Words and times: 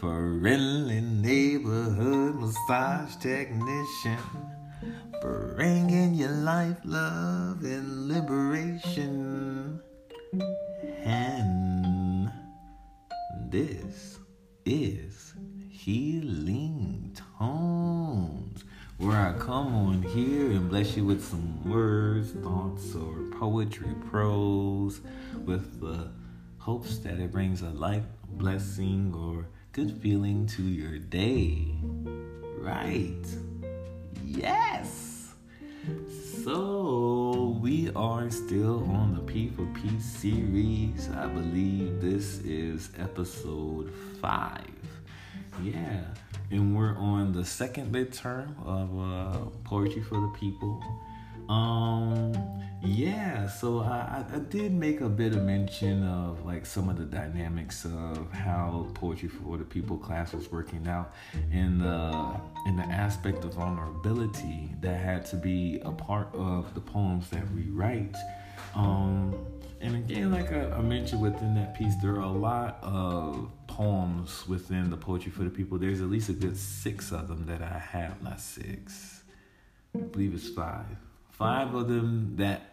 Friendly 0.00 1.00
neighborhood 1.00 2.36
massage 2.36 3.16
technician. 3.16 4.18
Bringing 5.20 6.14
you 6.14 6.28
life, 6.28 6.78
love, 6.84 7.62
and 7.64 8.08
liberation. 8.08 9.80
And 11.04 12.32
this 13.50 14.18
is 14.64 15.34
Healing 15.68 17.14
Tones, 17.38 18.64
where 18.96 19.16
I 19.16 19.38
come 19.38 19.74
on 19.74 20.02
here 20.02 20.50
and 20.52 20.70
bless 20.70 20.96
you 20.96 21.04
with 21.04 21.22
some 21.22 21.70
words, 21.70 22.32
thoughts, 22.32 22.94
or 22.94 23.22
poetry, 23.38 23.94
prose, 24.10 25.02
with 25.44 25.80
the 25.80 26.10
hopes 26.58 26.98
that 27.00 27.18
it 27.20 27.30
brings 27.30 27.60
a 27.60 27.68
life 27.70 28.04
blessing 28.26 29.14
or 29.14 29.46
good 29.74 30.00
feeling 30.00 30.46
to 30.46 30.62
your 30.62 30.98
day. 30.98 31.66
Right? 32.58 33.26
Yes. 34.24 35.34
So 36.44 37.58
we 37.60 37.90
are 37.96 38.30
still 38.30 38.84
on 38.92 39.16
the 39.16 39.20
P 39.22 39.48
for 39.48 39.66
Peace 39.74 40.04
series. 40.04 41.10
I 41.10 41.26
believe 41.26 42.00
this 42.00 42.38
is 42.44 42.90
episode 43.00 43.92
five. 44.20 44.62
Yeah, 45.60 46.04
and 46.52 46.76
we're 46.76 46.96
on 46.96 47.32
the 47.32 47.44
second 47.44 47.92
midterm 47.92 48.54
of 48.64 48.88
uh, 48.96 49.38
Poetry 49.64 50.02
for 50.02 50.20
the 50.20 50.32
People. 50.38 50.84
Um, 51.48 52.32
yeah, 52.86 53.48
so 53.48 53.80
I, 53.80 54.24
I 54.32 54.38
did 54.38 54.72
make 54.72 55.00
a 55.00 55.08
bit 55.08 55.32
of 55.32 55.42
mention 55.42 56.06
of 56.06 56.44
like 56.44 56.66
some 56.66 56.88
of 56.88 56.98
the 56.98 57.04
dynamics 57.04 57.84
of 57.86 58.30
how 58.30 58.86
Poetry 58.94 59.28
for 59.28 59.56
the 59.56 59.64
People 59.64 59.96
class 59.96 60.32
was 60.34 60.52
working 60.52 60.86
out 60.86 61.14
in 61.50 61.78
the 61.78 62.40
in 62.66 62.76
the 62.76 62.82
aspect 62.84 63.44
of 63.44 63.54
vulnerability 63.54 64.70
that 64.80 65.00
had 65.00 65.24
to 65.26 65.36
be 65.36 65.80
a 65.84 65.92
part 65.92 66.28
of 66.34 66.74
the 66.74 66.80
poems 66.80 67.30
that 67.30 67.50
we 67.52 67.62
write. 67.70 68.16
Um, 68.74 69.34
and 69.80 69.96
again, 69.96 70.30
like 70.30 70.52
I, 70.52 70.70
I 70.70 70.80
mentioned 70.80 71.22
within 71.22 71.54
that 71.54 71.74
piece, 71.74 71.94
there 72.02 72.12
are 72.12 72.20
a 72.20 72.28
lot 72.28 72.78
of 72.82 73.50
poems 73.66 74.46
within 74.48 74.90
the 74.90 74.96
Poetry 74.96 75.30
for 75.30 75.44
the 75.44 75.50
People. 75.50 75.78
There's 75.78 76.00
at 76.00 76.08
least 76.08 76.28
a 76.28 76.32
good 76.32 76.56
six 76.56 77.12
of 77.12 77.28
them 77.28 77.46
that 77.46 77.62
I 77.62 77.78
have, 77.78 78.22
not 78.22 78.40
six. 78.40 79.22
I 79.94 79.98
believe 79.98 80.34
it's 80.34 80.48
five 80.48 80.96
five 81.38 81.74
of 81.74 81.88
them 81.88 82.34
that 82.36 82.70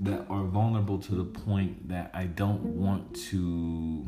that 0.00 0.24
are 0.30 0.44
vulnerable 0.44 0.98
to 0.98 1.14
the 1.14 1.24
point 1.24 1.88
that 1.88 2.10
I 2.14 2.24
don't 2.24 2.62
want 2.62 3.14
to 3.30 4.06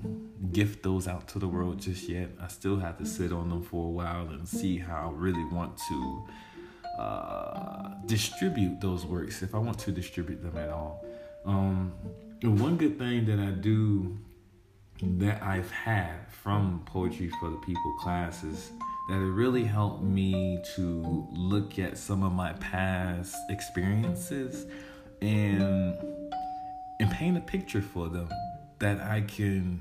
gift 0.50 0.82
those 0.82 1.06
out 1.06 1.28
to 1.28 1.38
the 1.38 1.46
world 1.46 1.78
just 1.78 2.08
yet. 2.08 2.30
I 2.40 2.48
still 2.48 2.78
have 2.78 2.96
to 2.98 3.04
sit 3.04 3.32
on 3.32 3.50
them 3.50 3.62
for 3.62 3.88
a 3.88 3.90
while 3.90 4.28
and 4.28 4.48
see 4.48 4.78
how 4.78 5.10
I 5.10 5.12
really 5.12 5.44
want 5.44 5.78
to 5.88 6.24
uh, 6.98 7.88
distribute 8.06 8.80
those 8.80 9.04
works, 9.04 9.42
if 9.42 9.54
I 9.54 9.58
want 9.58 9.78
to 9.80 9.92
distribute 9.92 10.42
them 10.42 10.56
at 10.56 10.70
all. 10.70 11.04
Um, 11.44 11.92
one 12.42 12.78
good 12.78 12.98
thing 12.98 13.26
that 13.26 13.38
I 13.38 13.50
do 13.50 14.18
that 15.02 15.42
I've 15.42 15.70
had 15.70 16.30
from 16.30 16.82
Poetry 16.86 17.30
for 17.40 17.50
the 17.50 17.58
People 17.58 17.94
classes 18.00 18.70
that 19.08 19.16
it 19.16 19.32
really 19.32 19.64
helped 19.64 20.02
me 20.02 20.62
to 20.76 21.26
look 21.32 21.78
at 21.78 21.98
some 21.98 22.22
of 22.22 22.32
my 22.32 22.52
past 22.54 23.36
experiences 23.50 24.66
and 25.20 25.96
and 27.00 27.10
paint 27.10 27.36
a 27.36 27.40
picture 27.40 27.82
for 27.82 28.08
them 28.08 28.28
that 28.78 29.00
I 29.00 29.22
can 29.22 29.80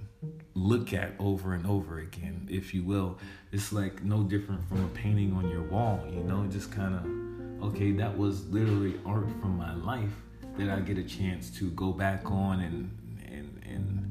look 0.53 0.93
at 0.93 1.13
over 1.19 1.53
and 1.53 1.65
over 1.65 1.99
again, 1.99 2.47
if 2.49 2.73
you 2.73 2.83
will. 2.83 3.17
It's 3.51 3.73
like 3.73 4.03
no 4.03 4.23
different 4.23 4.67
from 4.67 4.83
a 4.85 4.87
painting 4.89 5.33
on 5.33 5.49
your 5.49 5.63
wall, 5.63 6.03
you 6.09 6.23
know, 6.23 6.45
just 6.47 6.71
kind 6.71 6.95
of 6.95 7.69
okay, 7.69 7.91
that 7.91 8.17
was 8.17 8.47
literally 8.47 8.99
art 9.05 9.29
from 9.39 9.57
my 9.57 9.75
life 9.75 10.13
that 10.57 10.69
I 10.69 10.79
get 10.79 10.97
a 10.97 11.03
chance 11.03 11.49
to 11.57 11.69
go 11.71 11.91
back 11.91 12.29
on 12.29 12.59
and 12.59 12.97
and 13.27 13.61
and 13.65 14.10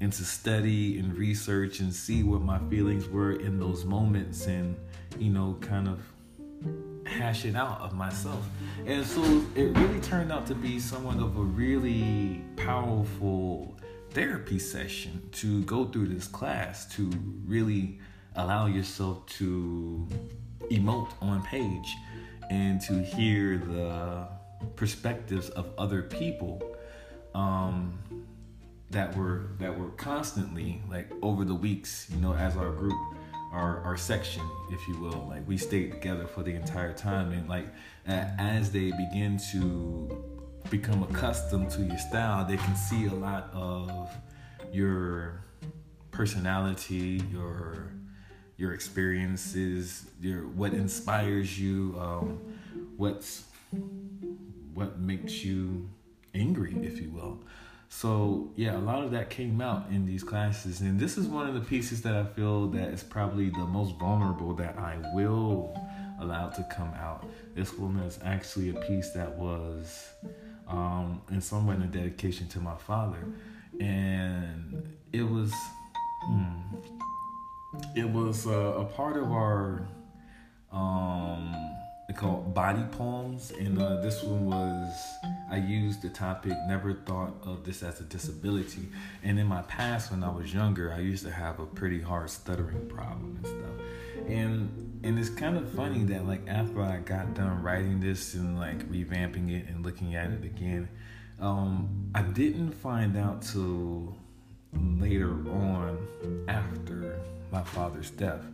and 0.00 0.12
to 0.12 0.24
study 0.24 0.98
and 0.98 1.16
research 1.16 1.80
and 1.80 1.92
see 1.92 2.22
what 2.22 2.40
my 2.40 2.58
feelings 2.70 3.08
were 3.08 3.32
in 3.32 3.58
those 3.58 3.84
moments 3.84 4.46
and 4.46 4.76
you 5.18 5.30
know 5.30 5.56
kind 5.60 5.88
of 5.88 6.00
hash 7.06 7.44
it 7.44 7.56
out 7.56 7.80
of 7.80 7.92
myself. 7.94 8.46
And 8.86 9.04
so 9.04 9.22
it 9.54 9.76
really 9.76 10.00
turned 10.00 10.32
out 10.32 10.46
to 10.46 10.54
be 10.54 10.78
somewhat 10.78 11.16
of 11.16 11.36
a 11.36 11.42
really 11.42 12.42
powerful 12.56 13.76
therapy 14.10 14.58
session 14.58 15.28
to 15.32 15.62
go 15.64 15.84
through 15.84 16.08
this 16.08 16.26
class 16.26 16.86
to 16.94 17.10
really 17.46 17.98
allow 18.36 18.66
yourself 18.66 19.26
to 19.26 20.06
emote 20.70 21.10
on 21.20 21.42
page 21.42 21.96
and 22.50 22.80
to 22.80 23.02
hear 23.02 23.58
the 23.58 24.28
perspectives 24.76 25.48
of 25.50 25.70
other 25.78 26.02
people. 26.02 26.62
Um, 27.34 27.98
that 28.90 29.16
were 29.16 29.50
that 29.58 29.76
were 29.78 29.90
constantly 29.90 30.82
like 30.90 31.10
over 31.22 31.44
the 31.44 31.54
weeks, 31.54 32.08
you 32.10 32.20
know, 32.20 32.34
as 32.34 32.56
our 32.56 32.70
group, 32.70 32.98
our 33.52 33.80
our 33.82 33.96
section, 33.96 34.42
if 34.70 34.86
you 34.88 34.98
will, 34.98 35.26
like 35.28 35.46
we 35.46 35.56
stayed 35.56 35.92
together 35.92 36.26
for 36.26 36.42
the 36.42 36.52
entire 36.52 36.92
time, 36.92 37.32
and 37.32 37.48
like 37.48 37.66
as 38.06 38.72
they 38.72 38.90
begin 38.90 39.40
to 39.52 40.24
become 40.70 41.02
accustomed 41.02 41.70
to 41.70 41.82
your 41.82 41.98
style, 41.98 42.44
they 42.44 42.56
can 42.56 42.76
see 42.76 43.06
a 43.06 43.14
lot 43.14 43.50
of 43.52 44.10
your 44.72 45.44
personality, 46.10 47.22
your 47.32 47.92
your 48.56 48.74
experiences, 48.74 50.04
your 50.20 50.42
what 50.48 50.74
inspires 50.74 51.58
you, 51.58 51.96
um, 51.98 52.40
what's 52.96 53.44
what 54.74 54.98
makes 54.98 55.44
you 55.44 55.88
angry, 56.34 56.76
if 56.82 57.00
you 57.00 57.10
will. 57.10 57.38
So 57.92 58.50
yeah, 58.54 58.76
a 58.76 58.78
lot 58.78 59.02
of 59.02 59.10
that 59.10 59.30
came 59.30 59.60
out 59.60 59.90
in 59.90 60.06
these 60.06 60.22
classes, 60.22 60.80
and 60.80 60.98
this 60.98 61.18
is 61.18 61.26
one 61.26 61.48
of 61.48 61.54
the 61.54 61.60
pieces 61.60 62.00
that 62.02 62.14
I 62.14 62.24
feel 62.24 62.68
that 62.68 62.88
is 62.88 63.02
probably 63.02 63.50
the 63.50 63.66
most 63.66 63.96
vulnerable 63.98 64.54
that 64.54 64.78
I 64.78 64.96
will 65.12 65.76
allow 66.20 66.48
to 66.50 66.62
come 66.70 66.92
out. 66.94 67.26
This 67.54 67.76
one 67.76 67.98
is 67.98 68.18
actually 68.24 68.70
a 68.70 68.74
piece 68.74 69.10
that 69.10 69.36
was, 69.36 70.08
um, 70.68 71.20
in 71.30 71.40
some 71.40 71.66
way, 71.66 71.74
a 71.74 71.78
dedication 71.78 72.46
to 72.48 72.60
my 72.60 72.76
father, 72.76 73.26
and 73.80 74.96
it 75.12 75.28
was, 75.28 75.52
hmm, 76.22 76.76
it 77.96 78.08
was 78.08 78.46
uh, 78.46 78.50
a 78.50 78.84
part 78.84 79.16
of 79.16 79.32
our, 79.32 79.88
um, 80.72 81.54
they 82.10 82.16
call 82.16 82.40
body 82.40 82.82
poems, 82.90 83.52
and 83.52 83.80
uh, 83.80 84.00
this 84.00 84.24
one 84.24 84.46
was 84.46 84.92
I 85.48 85.58
used 85.58 86.02
the 86.02 86.08
topic 86.08 86.54
never 86.66 86.92
thought 86.92 87.34
of 87.44 87.62
this 87.62 87.84
as 87.84 88.00
a 88.00 88.02
disability. 88.02 88.88
And 89.22 89.38
in 89.38 89.46
my 89.46 89.62
past, 89.62 90.10
when 90.10 90.24
I 90.24 90.30
was 90.30 90.52
younger, 90.52 90.92
I 90.92 90.98
used 90.98 91.22
to 91.24 91.30
have 91.30 91.60
a 91.60 91.66
pretty 91.66 92.00
hard 92.00 92.28
stuttering 92.28 92.88
problem 92.88 93.36
and 93.36 93.46
stuff. 93.46 94.26
And 94.26 95.00
and 95.04 95.20
it's 95.20 95.28
kind 95.28 95.56
of 95.56 95.70
funny 95.70 96.02
that 96.06 96.26
like 96.26 96.48
after 96.48 96.82
I 96.82 96.96
got 96.96 97.34
done 97.34 97.62
writing 97.62 98.00
this 98.00 98.34
and 98.34 98.58
like 98.58 98.90
revamping 98.90 99.48
it 99.56 99.68
and 99.68 99.86
looking 99.86 100.16
at 100.16 100.32
it 100.32 100.42
again, 100.42 100.88
um, 101.38 102.10
I 102.12 102.22
didn't 102.22 102.72
find 102.72 103.16
out 103.16 103.42
till 103.42 104.16
later 104.72 105.30
on 105.48 106.44
after 106.48 107.20
my 107.52 107.62
father's 107.62 108.10
death 108.10 108.44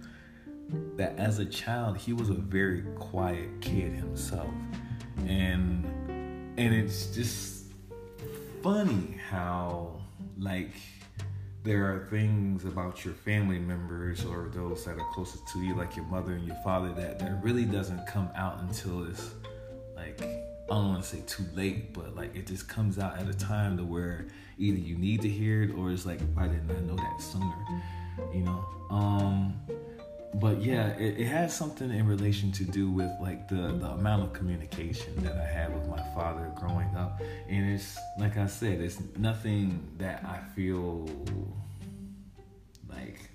that 0.97 1.17
as 1.19 1.39
a 1.39 1.45
child 1.45 1.97
he 1.97 2.13
was 2.13 2.29
a 2.29 2.35
very 2.35 2.83
quiet 2.99 3.49
kid 3.61 3.93
himself 3.93 4.51
and 5.27 5.85
and 6.59 6.75
it's 6.75 7.07
just 7.15 7.65
funny 8.63 9.19
how 9.31 10.01
like 10.39 10.73
there 11.63 11.85
are 11.85 12.07
things 12.11 12.65
about 12.65 13.05
your 13.05 13.15
family 13.15 13.59
members 13.59 14.25
or 14.25 14.51
those 14.55 14.85
that 14.85 14.99
are 14.99 15.13
closest 15.13 15.47
to 15.49 15.59
you 15.61 15.75
like 15.75 15.97
your 15.97 16.05
mother 16.07 16.33
and 16.33 16.47
your 16.47 16.57
father 16.63 16.93
that 16.93 17.19
that 17.19 17.43
really 17.43 17.65
doesn't 17.65 18.07
come 18.07 18.31
out 18.37 18.61
until 18.61 19.05
it's 19.05 19.35
like 19.97 20.23
I 20.23 20.75
don't 20.75 20.89
want 20.89 21.05
to 21.05 21.09
say 21.09 21.23
too 21.29 21.45
late, 21.55 21.95
but 21.95 22.17
like 22.17 22.35
it 22.35 22.47
just 22.47 22.69
comes 22.69 22.99
out 22.99 23.19
at 23.19 23.29
a 23.29 23.35
time 23.35 23.77
to 23.77 23.85
where 23.85 24.27
either 24.59 24.79
you 24.79 24.97
need 24.97 25.23
to 25.23 25.29
hear 25.29 25.62
it 25.62 25.71
or 25.73 25.93
it's 25.93 26.05
like 26.05 26.21
why 26.35 26.49
didn't 26.49 26.71
I 26.71 26.81
know 26.81 26.97
that 26.97 27.21
sooner, 27.21 27.55
you 28.35 28.43
know? 28.43 28.65
Um, 28.91 29.61
but 30.41 30.61
yeah, 30.61 30.88
it, 30.99 31.19
it, 31.19 31.27
has 31.27 31.56
something 31.56 31.91
in 31.91 32.06
relation 32.06 32.53
to 32.53 32.65
do 32.65 32.91
with 32.91 33.11
like 33.21 33.49
the, 33.49 33.55
the 33.55 33.87
amount 33.87 34.23
of 34.23 34.33
communication 34.35 35.15
that 35.25 35.37
I 35.37 35.47
had 35.47 35.75
with 35.75 35.88
my 35.88 36.03
father 36.15 36.53
growing 36.56 36.94
up. 36.94 37.23
And 37.49 37.73
it's 37.73 37.97
like 38.19 38.37
I 38.37 38.47
said, 38.47 38.81
it's 38.81 38.99
nothing 39.17 39.88
that 39.97 40.23
I 40.25 40.41
feel 40.55 41.09
like 42.88 43.31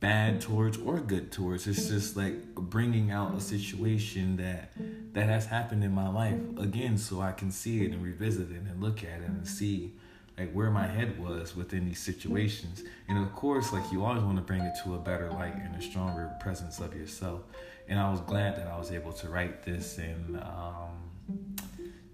bad 0.00 0.40
towards 0.40 0.78
or 0.78 1.00
good 1.00 1.30
towards. 1.30 1.66
It's 1.66 1.88
just 1.88 2.16
like 2.16 2.54
bringing 2.54 3.10
out 3.10 3.34
a 3.34 3.40
situation 3.40 4.38
that 4.38 4.72
that 5.12 5.28
has 5.28 5.44
happened 5.44 5.84
in 5.84 5.92
my 5.92 6.08
life 6.08 6.40
again, 6.58 6.96
so 6.96 7.20
I 7.20 7.32
can 7.32 7.50
see 7.50 7.84
it 7.84 7.92
and 7.92 8.02
revisit 8.02 8.50
it 8.50 8.62
and 8.62 8.82
look 8.82 9.04
at 9.04 9.20
it 9.20 9.28
and 9.28 9.46
see 9.46 9.92
like 10.38 10.52
where 10.52 10.70
my 10.70 10.86
head 10.86 11.18
was 11.18 11.54
within 11.54 11.86
these 11.86 12.00
situations. 12.00 12.82
And 13.08 13.18
of 13.18 13.32
course, 13.32 13.72
like 13.72 13.90
you 13.92 14.04
always 14.04 14.22
want 14.22 14.36
to 14.36 14.42
bring 14.42 14.62
it 14.62 14.74
to 14.84 14.94
a 14.94 14.98
better 14.98 15.30
light 15.30 15.54
and 15.54 15.74
a 15.76 15.82
stronger 15.82 16.32
presence 16.40 16.80
of 16.80 16.94
yourself. 16.94 17.42
And 17.88 17.98
I 17.98 18.10
was 18.10 18.20
glad 18.20 18.56
that 18.56 18.66
I 18.66 18.78
was 18.78 18.90
able 18.90 19.12
to 19.12 19.28
write 19.28 19.62
this 19.62 19.98
and 19.98 20.36
um, 20.38 21.54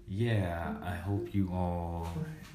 yeah, 0.07 0.73
I 0.83 0.93
hope 0.93 1.33
you 1.33 1.49
all 1.53 2.07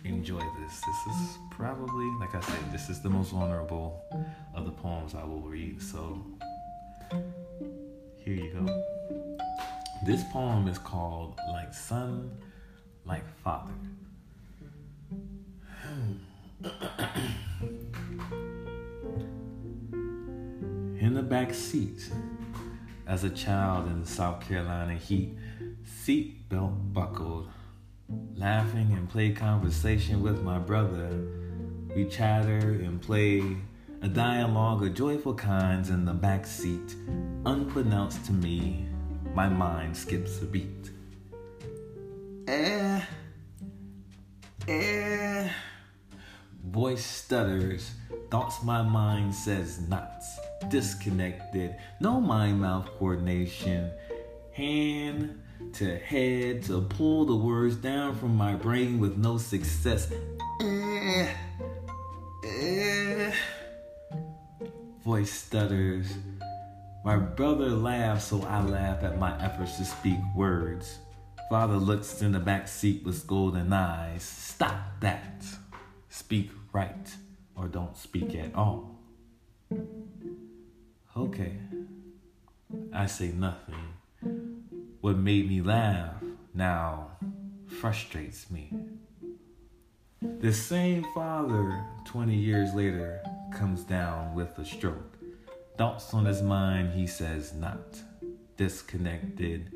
enjoy 0.05 0.43
this. 0.61 0.83
This 1.07 1.17
is 1.17 1.39
probably, 1.51 2.07
like 2.21 2.35
I 2.35 2.41
said, 2.41 2.59
this 2.71 2.91
is 2.91 3.01
the 3.01 3.09
most 3.09 3.31
vulnerable 3.31 4.05
of 4.55 4.67
the 4.67 4.71
poems 4.71 5.15
I 5.15 5.25
will 5.25 5.41
read. 5.41 5.81
So 5.81 6.23
here 8.19 8.35
you 8.35 8.53
go. 8.53 8.85
This 10.05 10.23
poem 10.33 10.69
is 10.69 10.79
called 10.79 11.41
Like 11.49 11.73
Son, 11.73 12.31
Like 13.07 13.25
Father. 13.43 13.73
in 21.01 21.13
the 21.15 21.23
back 21.23 21.53
seat, 21.53 22.11
as 23.07 23.25
a 23.25 23.31
child 23.31 23.87
in 23.89 24.01
the 24.01 24.07
South 24.07 24.47
Carolina 24.47 24.95
heat, 24.95 25.37
seat 25.85 26.49
belt 26.49 26.73
buckled, 26.93 27.49
laughing 28.35 28.93
and 28.93 29.09
play 29.09 29.33
conversation 29.33 30.23
with 30.23 30.43
my 30.43 30.59
brother. 30.59 31.11
We 31.95 32.07
chatter 32.07 32.59
and 32.59 33.01
play 33.01 33.43
a 34.03 34.09
dialogue 34.09 34.83
of 34.83 34.95
joyful 34.95 35.35
kinds 35.35 35.91
in 35.91 36.05
the 36.05 36.13
back 36.13 36.47
seat. 36.47 36.95
Unbeknownst 37.45 38.25
to 38.27 38.33
me, 38.33 38.87
my 39.35 39.49
mind 39.49 39.97
skips 39.97 40.41
a 40.43 40.47
beat. 40.47 40.91
Eh, 42.49 43.01
eh. 44.69 45.26
Voice 46.71 47.05
stutters, 47.05 47.93
thoughts 48.29 48.63
my 48.65 48.83
mind 48.83 49.33
says 49.33 49.81
not. 49.89 50.23
Disconnected, 50.69 51.77
no 52.01 52.21
mind 52.21 52.61
mouth 52.61 52.89
coordination. 52.99 53.93
Hand 54.53 55.41
to 55.75 55.97
head 55.97 56.65
to 56.65 56.81
pull 56.81 57.25
the 57.25 57.37
words 57.37 57.77
down 57.77 58.17
from 58.17 58.35
my 58.35 58.55
brain 58.55 58.99
with 58.99 59.17
no 59.17 59.39
success. 59.39 60.11
Eh, 60.61 61.29
eh. 62.45 63.33
Voice 65.05 65.31
stutters. 65.31 66.13
My 67.05 67.17
brother 67.17 67.71
laughs, 67.71 68.25
so 68.25 68.43
I 68.43 68.61
laugh 68.63 69.05
at 69.05 69.21
my 69.21 69.41
efforts 69.41 69.77
to 69.77 69.85
speak 69.85 70.19
words. 70.35 70.99
Father 71.49 71.77
looks 71.77 72.23
in 72.23 72.33
the 72.33 72.41
back 72.41 72.67
seat 72.67 73.05
with 73.05 73.25
golden 73.25 73.73
eyes. 73.73 74.25
Stop 74.25 74.81
that. 74.99 75.45
Speak 76.27 76.51
right 76.73 77.15
or 77.55 77.69
don't 77.69 77.97
speak 77.97 78.35
at 78.35 78.53
all. 78.57 78.99
Okay. 81.17 81.53
I 82.93 83.07
say 83.07 83.29
nothing. 83.29 83.95
What 85.03 85.19
made 85.19 85.49
me 85.49 85.63
laugh 85.63 86.15
now 86.53 87.11
frustrates 87.69 88.51
me. 88.51 88.73
The 90.21 90.53
same 90.53 91.07
father, 91.15 91.81
20 92.07 92.35
years 92.35 92.75
later, 92.75 93.23
comes 93.55 93.85
down 93.85 94.35
with 94.35 94.59
a 94.59 94.65
stroke. 94.65 95.17
Thoughts 95.79 96.13
on 96.13 96.25
his 96.25 96.43
mind, 96.43 96.93
he 96.93 97.07
says 97.07 97.55
not. 97.55 98.03
Disconnected, 98.57 99.71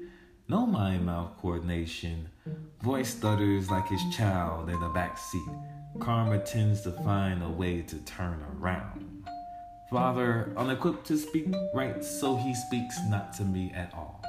no 0.49 0.67
mind 0.67 1.06
mouth 1.06 1.31
coordination. 1.41 2.29
Voice 2.82 3.11
stutters 3.14 3.70
like 3.70 3.87
his 3.87 4.02
child 4.17 4.69
in 4.69 4.81
the 4.81 4.88
back 4.88 5.17
seat. 5.17 5.49
Karma 5.98 6.38
tends 6.38 6.82
to 6.82 6.92
find 6.92 7.42
a 7.42 7.48
way 7.48 7.82
to 7.82 7.96
turn 8.04 8.42
around. 8.54 9.28
Father, 9.90 10.52
unequipped 10.56 11.06
to 11.08 11.19
speak 11.19 11.52
right, 11.75 12.04
so 12.04 12.37
he 12.37 12.54
speaks 12.54 12.96
not 13.08 13.32
to 13.34 13.42
me 13.42 13.72
at 13.75 13.92
all. 13.92 14.25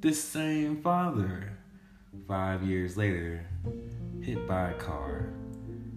This 0.00 0.22
same 0.22 0.82
father, 0.82 1.56
five 2.28 2.62
years 2.62 2.96
later, 2.96 3.46
hit 4.20 4.46
by 4.46 4.70
a 4.70 4.74
car 4.74 5.32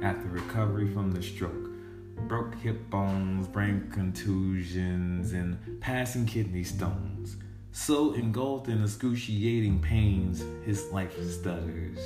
after 0.01 0.27
recovery 0.29 0.91
from 0.91 1.11
the 1.11 1.21
stroke, 1.21 1.69
broke 2.27 2.55
hip 2.55 2.89
bones, 2.89 3.47
brain 3.47 3.89
contusions, 3.91 5.33
and 5.33 5.81
passing 5.81 6.25
kidney 6.25 6.63
stones. 6.63 7.37
So 7.73 8.13
engulfed 8.13 8.69
in 8.69 8.81
excruciating 8.83 9.81
pains, 9.81 10.43
his 10.65 10.91
life 10.91 11.15
stutters. 11.29 11.99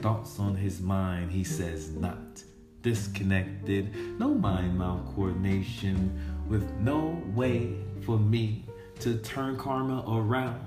Thoughts 0.00 0.38
on 0.38 0.54
his 0.54 0.80
mind, 0.80 1.30
he 1.30 1.44
says 1.44 1.90
not. 1.90 2.42
Disconnected, 2.80 4.18
no 4.18 4.28
mind 4.34 4.78
mouth 4.78 5.14
coordination, 5.14 6.18
with 6.48 6.72
no 6.80 7.22
way 7.34 7.76
for 8.06 8.18
me 8.18 8.64
to 9.00 9.18
turn 9.18 9.58
karma 9.58 10.02
around. 10.08 10.66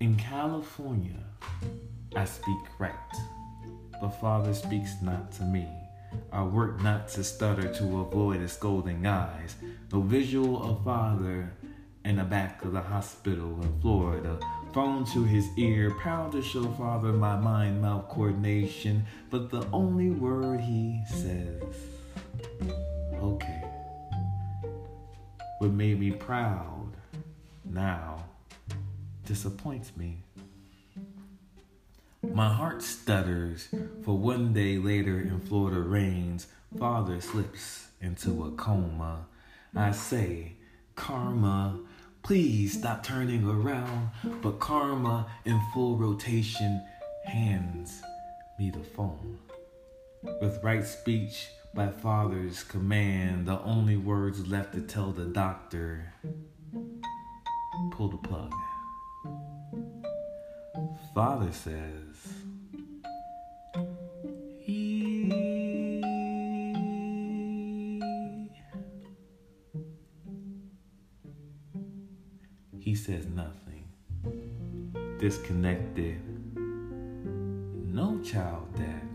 In 0.00 0.16
California, 0.16 1.22
I 2.16 2.24
speak 2.24 2.58
right, 2.80 2.92
but 4.00 4.10
Father 4.20 4.52
speaks 4.52 4.90
not 5.00 5.30
to 5.32 5.44
me. 5.44 5.68
I 6.32 6.42
work 6.42 6.82
not 6.82 7.06
to 7.10 7.22
stutter 7.22 7.72
to 7.74 8.00
avoid 8.00 8.40
his 8.40 8.52
scolding 8.52 9.06
eyes. 9.06 9.54
No 9.92 10.00
visual 10.00 10.62
of 10.64 10.84
Father 10.84 11.52
in 12.04 12.16
the 12.16 12.24
back 12.24 12.64
of 12.64 12.72
the 12.72 12.80
hospital 12.80 13.60
in 13.62 13.80
Florida. 13.80 14.38
Phone 14.76 15.06
to 15.06 15.24
his 15.24 15.48
ear, 15.56 15.90
proud 15.90 16.32
to 16.32 16.42
show 16.42 16.64
Father 16.72 17.10
my 17.10 17.34
mind 17.34 17.80
mouth 17.80 18.10
coordination, 18.10 19.06
but 19.30 19.48
the 19.48 19.66
only 19.72 20.10
word 20.10 20.60
he 20.60 21.00
says, 21.08 21.62
okay. 23.14 23.64
What 25.60 25.70
made 25.70 25.98
me 25.98 26.10
proud 26.10 26.92
now 27.64 28.22
disappoints 29.24 29.92
me. 29.96 30.18
My 32.22 32.52
heart 32.52 32.82
stutters, 32.82 33.68
for 34.04 34.18
one 34.18 34.52
day 34.52 34.76
later 34.76 35.18
in 35.18 35.40
Florida 35.40 35.80
rains, 35.80 36.48
father 36.78 37.22
slips 37.22 37.86
into 38.02 38.44
a 38.44 38.50
coma. 38.50 39.24
I 39.74 39.92
say, 39.92 40.52
Karma, 40.96 41.78
please 42.26 42.76
stop 42.76 43.04
turning 43.04 43.48
around. 43.48 44.10
But 44.42 44.58
Karma, 44.58 45.28
in 45.44 45.60
full 45.72 45.96
rotation, 45.96 46.84
hands 47.24 48.02
me 48.58 48.70
the 48.70 48.82
phone. 48.82 49.38
With 50.40 50.58
right 50.60 50.84
speech 50.84 51.46
by 51.72 51.86
father's 51.86 52.64
command, 52.64 53.46
the 53.46 53.60
only 53.60 53.96
words 53.96 54.44
left 54.44 54.74
to 54.74 54.80
tell 54.80 55.12
the 55.12 55.26
doctor 55.26 56.12
pull 57.92 58.08
the 58.08 58.16
plug. 58.16 58.52
Father 61.14 61.52
says, 61.52 62.35
nothing. 73.36 73.84
Disconnected. 75.20 76.20
No 77.94 78.18
child 78.22 78.74
dad 78.74 79.05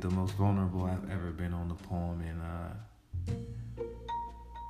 the 0.00 0.10
most 0.10 0.34
vulnerable 0.34 0.84
I've 0.84 1.10
ever 1.10 1.30
been 1.30 1.52
on 1.52 1.68
the 1.68 1.74
poem, 1.74 2.22
and 2.22 2.40
uh, 2.42 3.34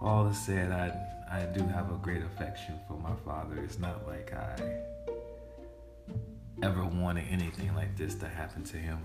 all 0.03 0.25
that 0.25 0.35
said, 0.35 0.73
I 0.73 0.93
I 1.31 1.45
do 1.47 1.65
have 1.67 1.91
a 1.91 1.97
great 1.97 2.23
affection 2.23 2.75
for 2.89 2.95
my 2.95 3.15
father. 3.25 3.57
It's 3.63 3.79
not 3.79 4.07
like 4.07 4.33
I 4.33 4.57
ever 6.63 6.85
wanted 6.85 7.27
anything 7.31 7.75
like 7.75 7.97
this 7.97 8.15
to 8.17 8.29
happen 8.29 8.65
to 8.65 8.77
him. 8.77 8.99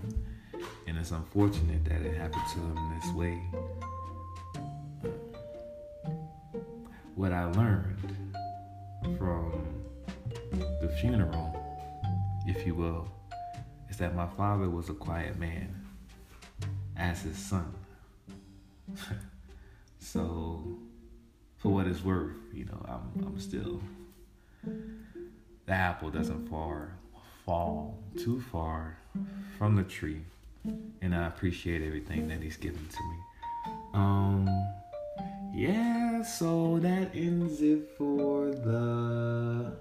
And 0.86 0.98
it's 0.98 1.12
unfortunate 1.12 1.84
that 1.84 2.02
it 2.02 2.16
happened 2.16 2.42
to 2.54 2.58
him 2.58 3.00
this 3.00 3.12
way. 3.12 3.42
What 7.14 7.32
I 7.32 7.44
learned 7.44 8.16
from 9.18 9.52
the 10.80 10.88
funeral 11.00 11.56
if 12.46 12.64
you 12.66 12.74
will, 12.74 13.08
is 13.90 13.96
that 13.98 14.14
my 14.14 14.26
father 14.36 14.70
was 14.70 14.88
a 14.88 14.94
quiet 14.94 15.38
man 15.38 15.85
as 16.98 17.22
his 17.22 17.36
son. 17.36 17.72
so, 19.98 20.78
for 21.58 21.72
what 21.72 21.86
it's 21.86 22.02
worth, 22.02 22.36
you 22.52 22.64
know, 22.64 22.84
I'm, 22.88 23.26
I'm 23.26 23.40
still, 23.40 23.80
the 24.64 25.72
apple 25.72 26.10
doesn't 26.10 26.48
far, 26.48 26.92
fall 27.44 27.98
too 28.16 28.40
far 28.40 28.96
from 29.58 29.76
the 29.76 29.82
tree. 29.82 30.22
And 31.00 31.14
I 31.14 31.26
appreciate 31.26 31.82
everything 31.86 32.26
that 32.28 32.42
he's 32.42 32.56
given 32.56 32.86
to 32.88 33.02
me. 33.08 33.16
Um, 33.94 34.48
yeah, 35.54 36.22
so 36.22 36.78
that 36.80 37.14
ends 37.14 37.62
it 37.62 37.88
for 37.96 38.46
the 38.46 39.76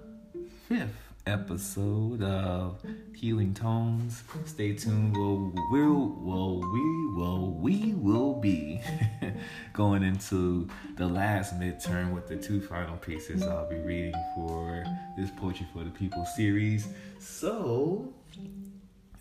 fifth 0.68 1.05
episode 1.28 2.22
of 2.22 2.80
Healing 3.16 3.54
Tones. 3.54 4.24
Stay 4.46 4.74
tuned. 4.74 5.18
We'll, 5.18 5.52
we'll, 5.72 6.16
well, 6.20 6.60
we 6.72 7.08
will, 7.16 7.52
we 7.52 7.94
will 7.94 8.34
be 8.34 8.82
going 9.74 10.04
into 10.04 10.68
the 10.98 11.08
last 11.08 11.60
midterm 11.60 12.14
with 12.14 12.28
the 12.28 12.36
two 12.36 12.62
final 12.62 12.98
pieces 12.98 13.44
I'll 13.44 13.70
be 13.70 13.78
reading 13.78 14.14
for 14.36 14.86
this 15.18 15.32
Poetry 15.38 15.68
for 15.74 15.84
the 15.84 15.90
People 15.90 16.26
series. 16.26 16.88
So, 17.20 18.14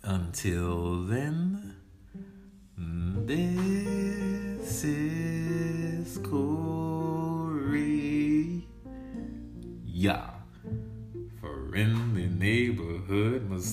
until 0.03 1.01
then, 1.03 1.75
this 2.77 3.74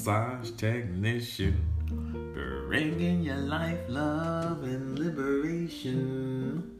massage 0.02 0.50
technician, 0.56 1.54
bringing 2.66 3.22
your 3.22 3.36
life, 3.36 3.78
love, 3.86 4.64
and 4.64 4.98
liberation. 4.98 6.76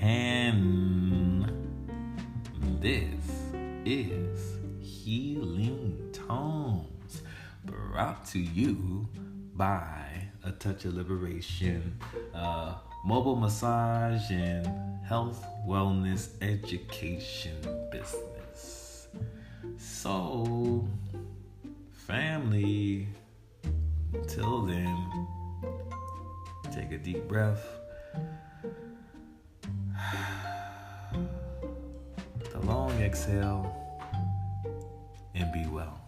And 0.00 1.52
this 2.80 3.26
is 3.84 4.56
Healing 4.80 5.98
Tones, 6.14 7.20
brought 7.66 8.24
to 8.28 8.38
you 8.38 9.06
by 9.54 10.06
A 10.44 10.52
Touch 10.52 10.86
of 10.86 10.94
Liberation, 10.94 12.00
uh, 12.32 12.76
mobile 13.04 13.36
massage 13.36 14.30
and 14.30 14.66
health, 15.04 15.44
wellness, 15.68 16.30
education 16.40 17.58
business. 17.92 19.08
So, 19.76 20.88
family, 22.06 23.08
until 24.12 24.62
then, 24.62 25.26
take 26.70 26.92
a 26.92 26.98
deep 26.98 27.26
breath. 27.26 27.64
The 32.52 32.60
long 32.60 32.92
exhale 33.00 33.74
and 35.34 35.52
be 35.52 35.66
well. 35.66 36.03